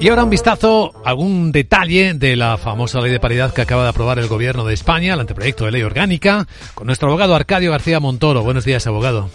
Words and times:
Y 0.00 0.08
ahora 0.08 0.24
un 0.24 0.30
vistazo, 0.30 0.92
algún 1.04 1.50
detalle 1.50 2.14
de 2.14 2.36
la 2.36 2.58
famosa 2.58 3.00
ley 3.00 3.10
de 3.10 3.20
paridad 3.20 3.54
que 3.54 3.62
acaba 3.62 3.84
de 3.84 3.88
aprobar 3.88 4.18
el 4.18 4.28
Gobierno 4.28 4.64
de 4.64 4.74
España, 4.74 5.14
el 5.14 5.20
anteproyecto 5.20 5.64
de 5.64 5.72
ley 5.72 5.82
orgánica, 5.82 6.46
con 6.74 6.86
nuestro 6.86 7.08
abogado 7.08 7.34
Arcadio 7.34 7.70
García 7.70 8.00
Montoro. 8.00 8.42
Buenos 8.42 8.64
días, 8.64 8.86
abogado. 8.86 9.30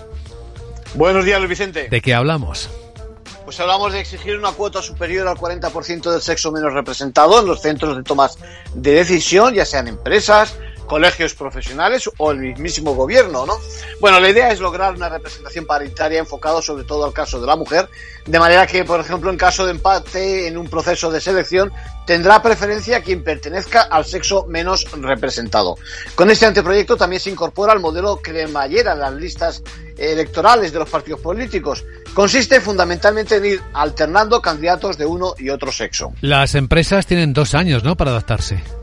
Buenos 0.93 1.25
días, 1.25 1.39
Luis 1.39 1.49
Vicente. 1.49 1.87
¿De 1.89 2.01
qué 2.01 2.13
hablamos? 2.13 2.69
Pues 3.45 3.59
hablamos 3.59 3.93
de 3.93 4.01
exigir 4.01 4.37
una 4.37 4.51
cuota 4.51 4.79
superior 4.83 5.27
al 5.27 5.37
40% 5.37 6.11
del 6.11 6.21
sexo 6.21 6.51
menos 6.51 6.71
representado 6.71 7.39
en 7.39 7.47
los 7.47 7.63
centros 7.63 7.97
de 7.97 8.03
tomas 8.03 8.37
de 8.75 8.91
decisión, 8.91 9.55
ya 9.55 9.65
sean 9.65 9.87
empresas, 9.87 10.55
colegios 10.89 11.35
profesionales 11.35 12.09
o 12.17 12.31
el 12.31 12.39
mismísimo 12.39 12.95
gobierno, 12.95 13.45
¿no? 13.45 13.53
Bueno, 14.01 14.19
la 14.19 14.29
idea 14.29 14.51
es 14.51 14.59
lograr 14.59 14.95
una 14.95 15.07
representación 15.07 15.65
paritaria 15.65 16.19
enfocada 16.19 16.61
sobre 16.61 16.83
todo 16.83 17.05
al 17.05 17.13
caso 17.13 17.39
de 17.39 17.47
la 17.47 17.55
mujer, 17.55 17.87
de 18.25 18.39
manera 18.39 18.67
que, 18.67 18.83
por 18.83 18.99
ejemplo, 18.99 19.29
en 19.29 19.37
caso 19.37 19.65
de 19.65 19.71
empate 19.71 20.47
en 20.47 20.57
un 20.57 20.67
proceso 20.67 21.11
de 21.11 21.21
selección, 21.21 21.71
tendrá 22.05 22.41
preferencia 22.41 23.01
quien 23.01 23.23
pertenezca 23.23 23.83
al 23.83 24.03
sexo 24.03 24.45
menos 24.47 24.87
representado. 24.99 25.77
Con 26.15 26.31
este 26.31 26.47
anteproyecto 26.47 26.97
también 26.97 27.19
se 27.21 27.29
incorpora 27.29 27.71
el 27.71 27.79
modelo 27.79 28.17
cremallera 28.17 28.93
en 28.93 28.99
las 28.99 29.13
listas 29.13 29.61
electorales 29.95 30.73
de 30.73 30.79
los 30.79 30.89
partidos 30.89 31.21
políticos. 31.21 31.85
Consiste 32.15 32.59
fundamentalmente 32.61 33.35
en 33.35 33.45
ir 33.45 33.61
alternando 33.73 34.41
candidatos 34.41 34.97
de 34.97 35.05
uno 35.05 35.35
y 35.37 35.49
otro 35.49 35.71
sexo. 35.71 36.13
Las 36.21 36.55
empresas 36.55 37.05
tienen 37.05 37.31
dos 37.31 37.53
años, 37.53 37.83
¿no?, 37.83 37.95
para 37.95 38.09
adaptarse. 38.11 38.78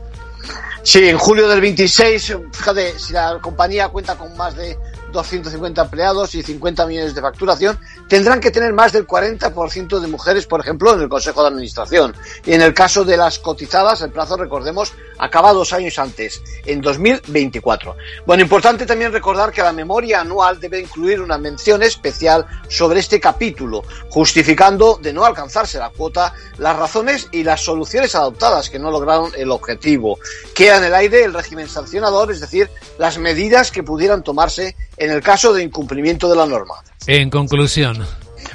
Sí, 0.87 0.99
en 1.05 1.17
julio 1.17 1.49
del 1.49 1.59
26, 1.59 2.37
fíjate, 2.53 2.97
si 2.97 3.11
la 3.11 3.39
compañía 3.41 3.89
cuenta 3.89 4.17
con 4.17 4.37
más 4.37 4.55
de 4.55 4.77
250 5.11 5.81
empleados 5.81 6.35
y 6.35 6.43
50 6.43 6.85
millones 6.85 7.15
de 7.15 7.21
facturación, 7.21 7.79
tendrán 8.07 8.39
que 8.39 8.51
tener 8.51 8.73
más 8.73 8.91
del 8.91 9.07
40% 9.07 9.99
de 9.99 10.07
mujeres, 10.07 10.45
por 10.45 10.59
ejemplo, 10.59 10.93
en 10.93 11.01
el 11.01 11.09
Consejo 11.09 11.41
de 11.41 11.49
Administración. 11.49 12.15
Y 12.45 12.53
en 12.53 12.61
el 12.61 12.73
caso 12.73 13.03
de 13.03 13.17
las 13.17 13.39
cotizadas, 13.39 14.01
el 14.01 14.11
plazo, 14.11 14.37
recordemos, 14.37 14.93
acaba 15.17 15.53
dos 15.53 15.73
años 15.73 15.97
antes, 15.99 16.41
en 16.65 16.81
2024. 16.81 17.95
Bueno, 18.25 18.43
importante 18.43 18.85
también 18.85 19.11
recordar 19.11 19.51
que 19.51 19.61
la 19.61 19.73
memoria 19.73 20.21
anual 20.21 20.59
debe 20.59 20.79
incluir 20.79 21.21
una 21.21 21.37
mención 21.37 21.83
especial 21.83 22.45
sobre 22.67 22.99
este 22.99 23.19
capítulo, 23.19 23.83
justificando 24.09 24.99
de 25.01 25.13
no 25.13 25.25
alcanzarse 25.25 25.77
la 25.79 25.89
cuota 25.89 26.33
las 26.57 26.75
razones 26.75 27.27
y 27.31 27.43
las 27.43 27.61
soluciones 27.61 28.15
adoptadas 28.15 28.69
que 28.69 28.79
no 28.79 28.91
lograron 28.91 29.31
el 29.37 29.51
objetivo. 29.51 30.19
Queda 30.55 30.77
en 30.77 30.85
el 30.85 30.93
aire 30.93 31.23
el 31.23 31.33
régimen 31.33 31.69
sancionador, 31.69 32.31
es 32.31 32.39
decir, 32.39 32.69
las 32.97 33.17
medidas 33.17 33.71
que 33.71 33.83
pudieran 33.83 34.23
tomarse 34.23 34.75
en 34.97 35.11
el 35.11 35.21
caso 35.21 35.53
de 35.53 35.63
incumplimiento 35.63 36.29
de 36.29 36.35
la 36.35 36.45
norma. 36.45 36.75
En 37.05 37.29
conclusión. 37.29 38.05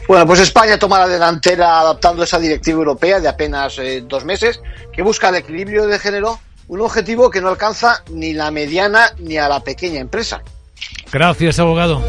Bueno, 0.09 0.27
pues 0.27 0.41
España 0.41 0.79
toma 0.79 0.98
la 0.98 1.09
delantera 1.09 1.81
adaptando 1.81 2.25
esa 2.25 2.39
directiva 2.39 2.79
europea 2.79 3.21
de 3.21 3.29
apenas 3.29 3.79
eh, 3.79 4.03
dos 4.07 4.25
meses 4.25 4.61
que 4.93 5.03
busca 5.03 5.29
el 5.29 5.37
equilibrio 5.37 5.87
de 5.87 5.98
género, 5.98 6.39
un 6.69 6.81
objetivo 6.81 7.31
que 7.31 7.41
no 7.41 7.48
alcanza 7.48 8.03
ni 8.11 8.33
la 8.33 8.51
mediana 8.51 9.13
ni 9.19 9.39
a 9.39 9.48
la 9.48 9.61
pequeña 9.61 10.01
empresa. 10.01 10.43
Gracias, 11.11 11.59
abogado. 11.59 12.03